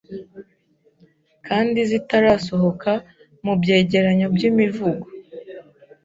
[1.47, 2.91] kandi zitarasohoka
[3.43, 5.05] mu byegeranyo by'imivugo